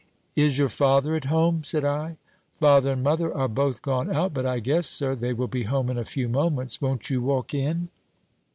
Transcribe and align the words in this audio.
"Is 0.35 0.57
your 0.57 0.67
father 0.67 1.15
at 1.15 1.25
home?" 1.25 1.63
said 1.63 1.85
I. 1.85 2.17
"Father 2.55 2.93
and 2.93 3.03
mother 3.03 3.31
are 3.31 3.47
both 3.47 3.83
gone 3.83 4.09
out; 4.11 4.33
but 4.33 4.47
I 4.47 4.59
guess, 4.59 4.87
sir, 4.87 5.13
they 5.13 5.31
will 5.31 5.45
be 5.47 5.61
home 5.65 5.91
in 5.91 5.99
a 5.99 6.05
few 6.05 6.27
moments: 6.27 6.81
won't 6.81 7.11
you 7.11 7.21
walk 7.21 7.53
in?" 7.53 7.89